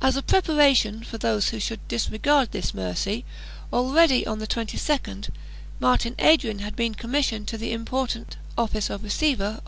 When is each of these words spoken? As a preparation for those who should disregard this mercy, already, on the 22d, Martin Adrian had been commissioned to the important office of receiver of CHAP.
As 0.00 0.14
a 0.16 0.22
preparation 0.22 1.02
for 1.02 1.18
those 1.18 1.48
who 1.48 1.58
should 1.58 1.88
disregard 1.88 2.52
this 2.52 2.72
mercy, 2.72 3.24
already, 3.72 4.24
on 4.24 4.38
the 4.38 4.46
22d, 4.46 5.30
Martin 5.80 6.14
Adrian 6.20 6.60
had 6.60 6.76
been 6.76 6.94
commissioned 6.94 7.48
to 7.48 7.58
the 7.58 7.72
important 7.72 8.36
office 8.56 8.88
of 8.88 9.02
receiver 9.02 9.44
of 9.44 9.54
CHAP. 9.56 9.62